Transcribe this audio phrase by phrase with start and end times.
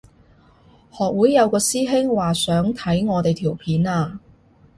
[0.89, 4.19] 學會有個師兄話想睇我哋條片啊